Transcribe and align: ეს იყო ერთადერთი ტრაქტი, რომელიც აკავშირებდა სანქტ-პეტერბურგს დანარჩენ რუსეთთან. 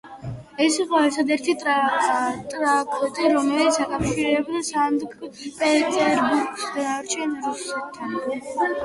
ეს 0.67 0.77
იყო 0.83 0.99
ერთადერთი 1.07 1.53
ტრაქტი, 1.63 3.27
რომელიც 3.35 3.77
აკავშირებდა 3.85 4.63
სანქტ-პეტერბურგს 4.71 6.65
დანარჩენ 6.79 7.37
რუსეთთან. 7.45 8.19